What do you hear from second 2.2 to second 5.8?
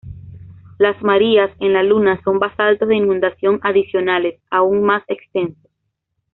son basaltos de inundación adicionales, aún más extensos.